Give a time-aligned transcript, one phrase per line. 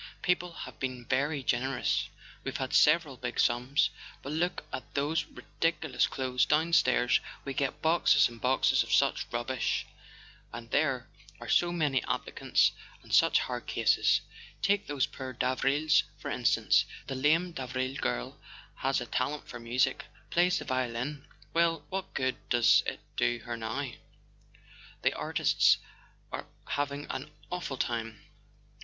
[0.23, 2.09] People have been very generous:
[2.43, 3.91] we've had several big sums.
[4.23, 9.85] But look at those ridiculous clothes down stairs—we get boxes and boxes of such rubbish!
[10.51, 11.07] And there
[11.39, 12.71] are so many applicants,
[13.03, 14.21] and such hard cases.
[14.63, 16.85] Take those poor Davrils, for instance.
[17.05, 18.39] The lame Davril girl
[18.77, 21.27] has a talent for music: plays the violin.
[21.53, 23.91] Well, what good does it do her now?
[25.03, 25.77] The artists
[26.31, 28.19] are having an awful time.